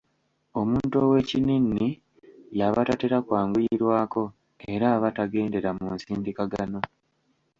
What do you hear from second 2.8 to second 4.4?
tatera kwanguyirwako